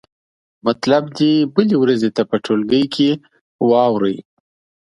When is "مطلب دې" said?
0.65-1.31